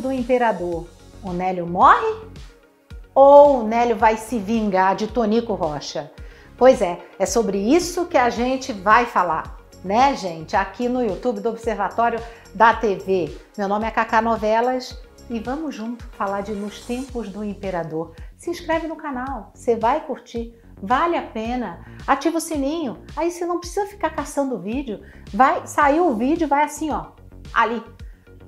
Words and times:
do 0.00 0.12
imperador, 0.12 0.86
o 1.20 1.32
Nélio 1.32 1.66
morre 1.66 2.14
ou 3.12 3.58
o 3.58 3.66
Nélio 3.66 3.96
vai 3.96 4.16
se 4.16 4.38
vingar 4.38 4.94
de 4.94 5.08
Tonico 5.08 5.54
Rocha? 5.54 6.12
Pois 6.56 6.80
é, 6.80 7.00
é 7.18 7.26
sobre 7.26 7.58
isso 7.58 8.06
que 8.06 8.16
a 8.16 8.30
gente 8.30 8.72
vai 8.72 9.04
falar, 9.04 9.56
né, 9.84 10.14
gente? 10.14 10.54
Aqui 10.54 10.88
no 10.88 11.02
YouTube 11.02 11.40
do 11.40 11.48
Observatório 11.48 12.20
da 12.54 12.72
TV. 12.72 13.36
Meu 13.58 13.66
nome 13.66 13.84
é 13.84 13.90
Cacá 13.90 14.22
Novelas 14.22 14.96
e 15.28 15.40
vamos 15.40 15.74
junto 15.74 16.06
falar 16.10 16.42
de 16.42 16.52
Nos 16.52 16.86
Tempos 16.86 17.28
do 17.28 17.42
Imperador. 17.42 18.14
Se 18.36 18.48
inscreve 18.48 18.86
no 18.86 18.94
canal, 18.94 19.50
você 19.52 19.74
vai 19.74 20.06
curtir. 20.06 20.56
Vale 20.80 21.16
a 21.16 21.22
pena. 21.22 21.84
Ativa 22.06 22.38
o 22.38 22.40
sininho. 22.40 23.02
Aí 23.16 23.32
você 23.32 23.44
não 23.44 23.58
precisa 23.58 23.86
ficar 23.86 24.10
caçando 24.10 24.54
o 24.54 24.60
vídeo. 24.60 25.00
Vai, 25.34 25.66
saiu 25.66 26.06
o 26.06 26.14
vídeo, 26.14 26.46
vai 26.46 26.62
assim, 26.62 26.92
ó, 26.92 27.06
ali 27.52 27.82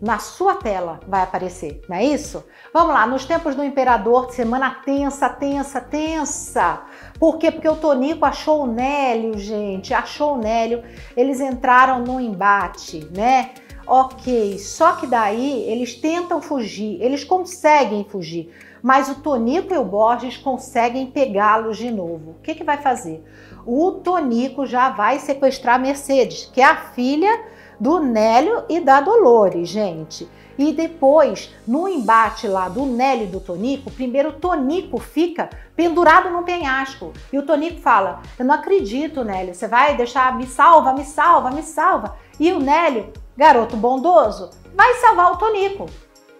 na 0.00 0.18
sua 0.18 0.56
tela 0.56 1.00
vai 1.06 1.22
aparecer, 1.22 1.80
não 1.88 1.96
é 1.96 2.04
isso? 2.04 2.44
Vamos 2.72 2.92
lá, 2.92 3.06
nos 3.06 3.24
tempos 3.24 3.54
do 3.54 3.64
imperador, 3.64 4.30
semana 4.32 4.70
tensa, 4.84 5.28
tensa, 5.28 5.80
tensa. 5.80 6.82
Por 7.18 7.38
quê? 7.38 7.50
Porque 7.50 7.68
o 7.68 7.76
Tonico 7.76 8.24
achou 8.24 8.64
o 8.64 8.66
Nélio, 8.66 9.38
gente, 9.38 9.94
achou 9.94 10.34
o 10.34 10.38
Nélio. 10.38 10.82
Eles 11.16 11.40
entraram 11.40 12.00
no 12.00 12.20
embate, 12.20 13.08
né? 13.16 13.50
Ok, 13.86 14.58
só 14.58 14.92
que 14.92 15.06
daí 15.06 15.62
eles 15.68 15.94
tentam 15.94 16.40
fugir, 16.40 17.00
eles 17.02 17.22
conseguem 17.22 18.02
fugir, 18.04 18.50
mas 18.82 19.10
o 19.10 19.16
Tonico 19.16 19.74
e 19.74 19.76
o 19.76 19.84
Borges 19.84 20.38
conseguem 20.38 21.06
pegá-los 21.06 21.76
de 21.76 21.90
novo. 21.90 22.30
O 22.30 22.42
que, 22.42 22.54
que 22.54 22.64
vai 22.64 22.78
fazer? 22.78 23.22
O 23.66 23.92
Tonico 23.92 24.64
já 24.64 24.88
vai 24.88 25.18
sequestrar 25.18 25.78
Mercedes, 25.78 26.50
que 26.52 26.62
é 26.62 26.64
a 26.64 26.76
filha 26.76 27.53
do 27.78 28.00
Nélio 28.00 28.64
e 28.68 28.80
da 28.80 29.00
Dolores, 29.00 29.68
gente. 29.68 30.28
E 30.56 30.72
depois, 30.72 31.52
no 31.66 31.88
embate 31.88 32.46
lá 32.46 32.68
do 32.68 32.86
Nélio 32.86 33.24
e 33.24 33.30
do 33.30 33.40
Tonico, 33.40 33.90
primeiro 33.90 34.28
o 34.28 34.32
Tonico 34.34 34.98
fica 34.98 35.50
pendurado 35.74 36.30
no 36.30 36.44
penhasco. 36.44 37.12
E 37.32 37.38
o 37.38 37.44
Tonico 37.44 37.80
fala: 37.80 38.22
Eu 38.38 38.44
não 38.44 38.54
acredito, 38.54 39.24
Nélio, 39.24 39.54
você 39.54 39.66
vai 39.66 39.96
deixar, 39.96 40.36
me 40.36 40.46
salva, 40.46 40.92
me 40.92 41.04
salva, 41.04 41.50
me 41.50 41.62
salva. 41.62 42.16
E 42.38 42.52
o 42.52 42.60
Nélio, 42.60 43.12
garoto 43.36 43.76
bondoso, 43.76 44.50
vai 44.74 44.94
salvar 44.94 45.32
o 45.32 45.36
Tonico. 45.36 45.86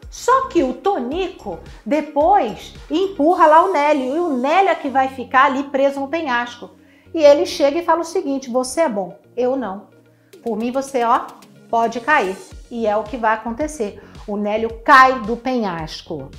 Só 0.09 0.47
que 0.47 0.63
o 0.63 0.75
Tonico 0.75 1.59
depois 1.85 2.73
empurra 2.89 3.47
lá 3.47 3.65
o 3.65 3.73
Nélio 3.73 4.15
e 4.15 4.19
o 4.21 4.37
Nélio 4.37 4.71
é 4.71 4.75
que 4.77 4.89
vai 4.89 5.09
ficar 5.09 5.47
ali 5.47 5.65
preso 5.65 5.99
no 5.99 6.07
penhasco. 6.07 6.71
E 7.13 7.19
ele 7.19 7.45
chega 7.45 7.81
e 7.81 7.85
fala 7.85 8.03
o 8.03 8.05
seguinte: 8.05 8.49
Você 8.49 8.83
é 8.83 8.89
bom, 8.89 9.19
eu 9.37 9.57
não. 9.57 9.94
Por 10.45 10.59
mim, 10.59 10.71
você, 10.71 11.03
ó, 11.03 11.23
pode 11.71 12.01
cair. 12.01 12.37
E 12.71 12.87
é 12.87 12.95
o 12.97 13.03
que 13.03 13.17
vai 13.17 13.35
acontecer. 13.35 14.03
O 14.27 14.37
Nélio 14.37 14.81
cai 14.85 15.21
do 15.21 15.37
penhasco. 15.37 16.31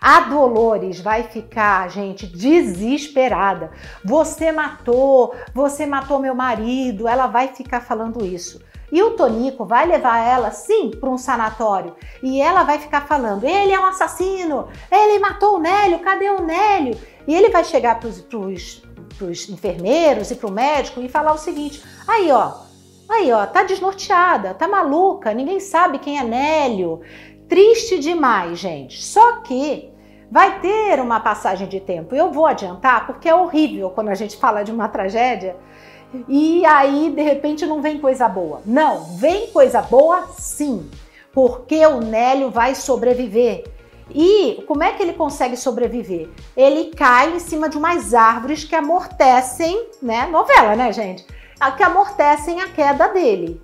A 0.00 0.20
Dolores 0.20 1.00
vai 1.00 1.24
ficar, 1.24 1.90
gente, 1.90 2.24
desesperada. 2.24 3.72
Você 4.04 4.52
matou, 4.52 5.34
você 5.52 5.86
matou 5.86 6.20
meu 6.20 6.34
marido. 6.34 7.08
Ela 7.08 7.26
vai 7.26 7.48
ficar 7.48 7.80
falando 7.80 8.24
isso. 8.24 8.62
E 8.90 9.02
o 9.02 9.10
Tonico 9.10 9.64
vai 9.64 9.86
levar 9.86 10.18
ela, 10.18 10.50
sim, 10.50 10.92
para 10.92 11.10
um 11.10 11.18
sanatório. 11.18 11.94
E 12.22 12.40
ela 12.40 12.62
vai 12.62 12.78
ficar 12.78 13.06
falando: 13.06 13.44
ele 13.44 13.72
é 13.72 13.80
um 13.80 13.86
assassino, 13.86 14.68
ele 14.90 15.18
matou 15.18 15.56
o 15.56 15.60
Nélio, 15.60 15.98
cadê 15.98 16.30
o 16.30 16.42
Nélio? 16.42 16.96
E 17.26 17.34
ele 17.34 17.50
vai 17.50 17.64
chegar 17.64 18.00
para 18.00 18.08
os 18.08 19.48
enfermeiros 19.50 20.30
e 20.30 20.36
para 20.36 20.48
o 20.48 20.52
médico 20.52 21.00
e 21.00 21.08
falar 21.08 21.32
o 21.32 21.38
seguinte: 21.38 21.82
aí, 22.06 22.30
ó, 22.30 22.67
Aí, 23.18 23.32
ó, 23.32 23.44
tá 23.46 23.64
desnorteada, 23.64 24.54
tá 24.54 24.68
maluca, 24.68 25.34
ninguém 25.34 25.58
sabe 25.58 25.98
quem 25.98 26.20
é 26.20 26.22
Nélio. 26.22 27.00
Triste 27.48 27.98
demais, 27.98 28.60
gente. 28.60 29.02
Só 29.02 29.40
que 29.40 29.90
vai 30.30 30.60
ter 30.60 31.00
uma 31.00 31.18
passagem 31.18 31.66
de 31.66 31.80
tempo. 31.80 32.14
Eu 32.14 32.30
vou 32.30 32.46
adiantar 32.46 33.08
porque 33.08 33.28
é 33.28 33.34
horrível 33.34 33.90
quando 33.90 34.10
a 34.10 34.14
gente 34.14 34.36
fala 34.36 34.62
de 34.62 34.70
uma 34.70 34.86
tragédia 34.86 35.56
e 36.28 36.64
aí 36.64 37.10
de 37.10 37.20
repente 37.20 37.66
não 37.66 37.82
vem 37.82 37.98
coisa 37.98 38.28
boa. 38.28 38.62
Não, 38.64 39.16
vem 39.16 39.48
coisa 39.48 39.82
boa 39.82 40.28
sim, 40.38 40.88
porque 41.32 41.84
o 41.86 42.00
Nélio 42.00 42.50
vai 42.50 42.76
sobreviver. 42.76 43.64
E 44.14 44.62
como 44.68 44.84
é 44.84 44.92
que 44.92 45.02
ele 45.02 45.14
consegue 45.14 45.56
sobreviver? 45.56 46.30
Ele 46.56 46.94
cai 46.94 47.34
em 47.34 47.40
cima 47.40 47.68
de 47.68 47.76
umas 47.76 48.14
árvores 48.14 48.62
que 48.62 48.76
amortecem, 48.76 49.88
né? 50.00 50.28
Novela, 50.30 50.76
né, 50.76 50.92
gente? 50.92 51.26
Que 51.76 51.82
amortecem 51.82 52.60
a 52.60 52.68
queda 52.68 53.08
dele. 53.08 53.60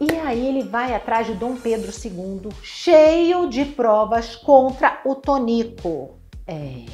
E 0.00 0.16
aí 0.16 0.46
ele 0.46 0.62
vai 0.62 0.94
atrás 0.94 1.26
de 1.26 1.34
Dom 1.34 1.56
Pedro 1.56 1.92
II, 1.92 2.50
cheio 2.62 3.48
de 3.50 3.66
provas 3.66 4.34
contra 4.34 5.00
o 5.04 5.14
Tonico. 5.14 6.18
É. 6.46 6.86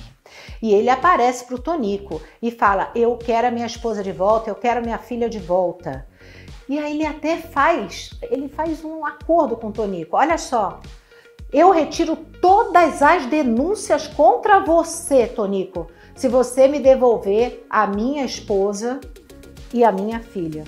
E 0.61 0.75
ele 0.75 0.91
aparece 0.91 1.45
para 1.45 1.55
o 1.55 1.61
Tonico 1.61 2.21
e 2.43 2.51
fala: 2.51 2.91
Eu 2.97 3.17
quero 3.17 3.47
a 3.47 3.51
minha 3.51 3.67
esposa 3.67 4.03
de 4.03 4.11
volta, 4.11 4.51
eu 4.51 4.57
quero 4.57 4.81
a 4.81 4.83
minha 4.83 4.99
filha 4.99 5.29
de 5.29 5.39
volta. 5.39 6.07
E 6.69 6.79
aí 6.81 6.95
ele 6.95 7.07
até 7.07 7.37
faz, 7.37 8.11
ele 8.23 8.49
faz 8.49 8.85
um 8.85 9.07
acordo 9.07 9.57
com 9.57 9.69
o 9.69 9.73
Tonico. 9.73 10.17
Olha 10.17 10.37
só, 10.37 10.81
eu 11.53 11.71
retiro 11.71 12.17
todas 12.17 13.01
as 13.03 13.27
denúncias 13.27 14.09
contra 14.09 14.59
você, 14.65 15.29
Tonico, 15.29 15.87
se 16.17 16.27
você 16.27 16.67
me 16.67 16.81
devolver 16.81 17.65
a 17.71 17.87
minha 17.87 18.25
esposa 18.25 19.01
e 19.73 19.85
a 19.85 19.93
minha 19.93 20.21
filha. 20.21 20.65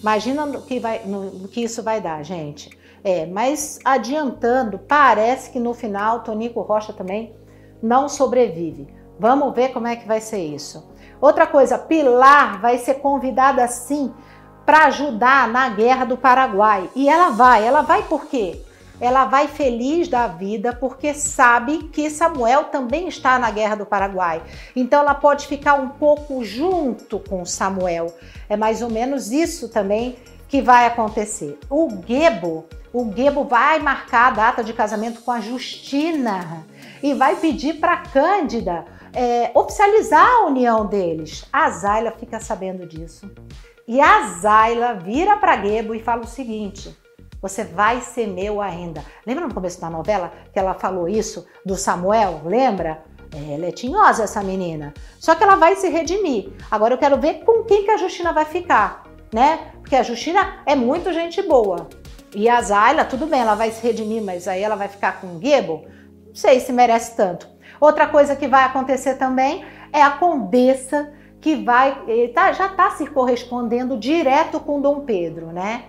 Imagina 0.00 0.44
no 0.44 0.62
que, 0.62 0.78
vai, 0.78 1.02
no 1.04 1.48
que 1.48 1.62
isso 1.62 1.82
vai 1.82 2.00
dar, 2.00 2.22
gente. 2.22 2.70
É, 3.02 3.26
mas 3.26 3.78
adiantando, 3.84 4.78
parece 4.78 5.50
que 5.50 5.58
no 5.58 5.74
final 5.74 6.20
Tonico 6.20 6.60
Rocha 6.62 6.92
também 6.92 7.34
não 7.82 8.08
sobrevive. 8.08 8.88
Vamos 9.18 9.54
ver 9.54 9.72
como 9.72 9.86
é 9.86 9.94
que 9.96 10.06
vai 10.06 10.20
ser 10.20 10.42
isso. 10.42 10.90
Outra 11.20 11.46
coisa, 11.46 11.78
Pilar 11.78 12.60
vai 12.60 12.78
ser 12.78 12.94
convidada 12.94 13.66
sim 13.68 14.12
para 14.66 14.86
ajudar 14.86 15.48
na 15.48 15.68
guerra 15.68 16.04
do 16.04 16.16
Paraguai. 16.16 16.90
E 16.94 17.08
ela 17.08 17.30
vai, 17.30 17.64
ela 17.66 17.82
vai 17.82 18.02
por 18.02 18.26
quê? 18.26 18.62
Ela 19.04 19.24
vai 19.24 19.48
feliz 19.48 20.08
da 20.08 20.26
vida 20.26 20.72
porque 20.72 21.12
sabe 21.14 21.84
que 21.92 22.08
Samuel 22.08 22.64
também 22.64 23.08
está 23.08 23.38
na 23.38 23.50
Guerra 23.50 23.76
do 23.76 23.86
Paraguai. 23.86 24.42
Então 24.74 25.00
ela 25.00 25.14
pode 25.14 25.46
ficar 25.46 25.74
um 25.74 25.90
pouco 25.90 26.44
junto 26.44 27.18
com 27.18 27.44
Samuel. 27.44 28.14
É 28.48 28.56
mais 28.56 28.82
ou 28.82 28.90
menos 28.90 29.30
isso 29.30 29.68
também 29.68 30.16
que 30.48 30.62
vai 30.62 30.86
acontecer. 30.86 31.58
O 31.68 31.88
Gebo, 32.06 32.66
o 32.92 33.12
Gebo 33.12 33.44
vai 33.44 33.78
marcar 33.78 34.28
a 34.28 34.30
data 34.30 34.64
de 34.64 34.72
casamento 34.72 35.20
com 35.22 35.32
a 35.32 35.40
Justina 35.40 36.64
e 37.02 37.12
vai 37.12 37.36
pedir 37.36 37.74
para 37.74 37.96
Cândida 37.96 38.84
é, 39.12 39.50
oficializar 39.54 40.26
a 40.26 40.46
união 40.46 40.86
deles. 40.86 41.44
A 41.52 41.70
Zayla 41.70 42.12
fica 42.12 42.40
sabendo 42.40 42.86
disso. 42.86 43.30
E 43.86 44.00
a 44.00 44.28
Zayla 44.40 44.94
vira 44.94 45.36
para 45.36 45.62
Gebo 45.62 45.94
e 45.94 46.02
fala 46.02 46.22
o 46.22 46.26
seguinte: 46.26 46.96
você 47.44 47.62
vai 47.62 48.00
ser 48.00 48.26
meu 48.26 48.58
ainda. 48.58 49.04
Lembra 49.26 49.46
no 49.46 49.52
começo 49.52 49.78
da 49.78 49.90
novela 49.90 50.32
que 50.50 50.58
ela 50.58 50.72
falou 50.72 51.06
isso 51.06 51.46
do 51.62 51.76
Samuel? 51.76 52.40
Lembra? 52.42 53.04
Ela 53.52 53.66
é 53.66 53.70
tinhosa, 53.70 54.24
essa 54.24 54.42
menina. 54.42 54.94
Só 55.20 55.34
que 55.34 55.44
ela 55.44 55.54
vai 55.54 55.76
se 55.76 55.86
redimir. 55.90 56.52
Agora 56.70 56.94
eu 56.94 56.98
quero 56.98 57.20
ver 57.20 57.44
com 57.44 57.62
quem 57.64 57.84
que 57.84 57.90
a 57.90 57.98
Justina 57.98 58.32
vai 58.32 58.46
ficar, 58.46 59.04
né? 59.30 59.72
Porque 59.78 59.94
a 59.94 60.02
Justina 60.02 60.62
é 60.64 60.74
muito 60.74 61.12
gente 61.12 61.42
boa. 61.42 61.86
E 62.34 62.48
a 62.48 62.62
Zayla, 62.62 63.04
tudo 63.04 63.26
bem, 63.26 63.42
ela 63.42 63.54
vai 63.54 63.70
se 63.70 63.82
redimir, 63.86 64.22
mas 64.22 64.48
aí 64.48 64.62
ela 64.62 64.74
vai 64.74 64.88
ficar 64.88 65.20
com 65.20 65.36
o 65.36 65.38
Gebo? 65.38 65.84
Não 66.28 66.34
sei 66.34 66.60
se 66.60 66.72
merece 66.72 67.14
tanto. 67.14 67.46
Outra 67.78 68.06
coisa 68.06 68.34
que 68.34 68.48
vai 68.48 68.64
acontecer 68.64 69.16
também 69.16 69.66
é 69.92 70.00
a 70.00 70.12
condessa 70.12 71.12
que 71.42 71.56
vai, 71.56 72.06
tá, 72.32 72.52
já 72.52 72.68
está 72.68 72.92
se 72.92 73.06
correspondendo 73.06 73.98
direto 73.98 74.58
com 74.58 74.80
Dom 74.80 75.00
Pedro, 75.00 75.48
né? 75.48 75.84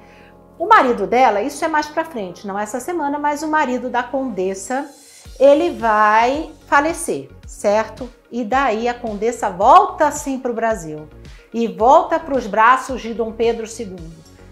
O 0.57 0.67
marido 0.67 1.05
dela, 1.05 1.41
isso 1.41 1.65
é 1.65 1.67
mais 1.67 1.87
para 1.87 2.05
frente, 2.05 2.47
não 2.47 2.57
essa 2.57 2.79
semana, 2.79 3.19
mas 3.19 3.43
o 3.43 3.47
marido 3.47 3.89
da 3.89 4.01
condessa, 4.01 4.89
ele 5.37 5.71
vai 5.71 6.51
falecer, 6.65 7.29
certo? 7.45 8.09
E 8.31 8.43
daí 8.43 8.87
a 8.87 8.93
condessa 8.93 9.49
volta 9.49 10.07
assim 10.07 10.39
para 10.39 10.51
o 10.51 10.55
Brasil 10.55 11.09
e 11.53 11.67
volta 11.67 12.17
para 12.19 12.37
os 12.37 12.47
braços 12.47 13.01
de 13.01 13.13
Dom 13.13 13.33
Pedro 13.33 13.65
II. 13.65 13.97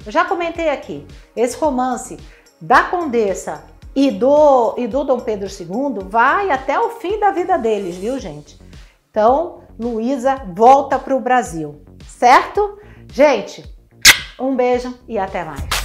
Eu 0.06 0.12
já 0.12 0.26
comentei 0.26 0.70
aqui, 0.70 1.08
esse 1.36 1.58
romance 1.58 2.18
da 2.60 2.84
condessa 2.84 3.64
e 3.96 4.12
do, 4.12 4.76
e 4.78 4.88
do 4.88 5.06
Dom 5.06 5.22
Pedro 5.22 5.48
II 5.48 6.04
vai 6.10 6.50
até 6.50 6.78
o 6.78 6.90
fim 6.92 7.18
da 7.18 7.32
vida 7.32 7.58
deles, 7.58 7.96
viu, 7.96 8.20
gente? 8.20 8.60
Então, 9.10 9.62
Luísa 9.80 10.42
volta 10.54 11.00
para 11.00 11.16
o 11.16 11.22
Brasil, 11.22 11.82
certo? 12.06 12.78
Gente, 13.10 13.64
um 14.38 14.54
beijo 14.56 14.98
e 15.08 15.18
até 15.18 15.46
mais. 15.46 15.83